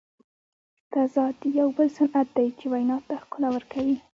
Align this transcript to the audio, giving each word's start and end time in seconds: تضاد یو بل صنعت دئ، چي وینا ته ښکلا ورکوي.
تضاد 0.93 1.35
یو 1.59 1.67
بل 1.77 1.87
صنعت 1.97 2.27
دئ، 2.35 2.47
چي 2.59 2.65
وینا 2.71 2.97
ته 3.07 3.13
ښکلا 3.23 3.49
ورکوي. 3.53 3.95